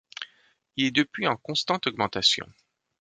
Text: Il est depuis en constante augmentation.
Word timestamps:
Il 0.77 0.85
est 0.87 0.89
depuis 0.89 1.27
en 1.27 1.37
constante 1.37 1.85
augmentation. 1.85 2.51